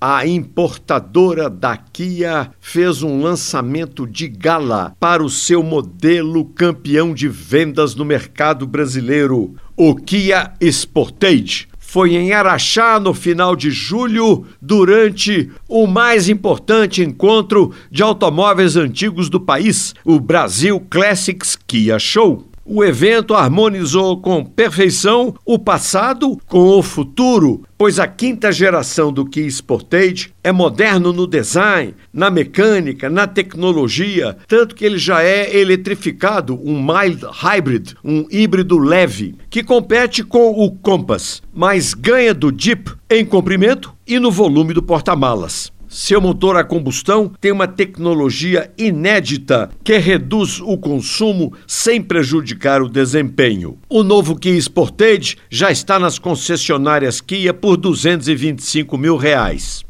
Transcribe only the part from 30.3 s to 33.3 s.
é moderno no design, na mecânica, na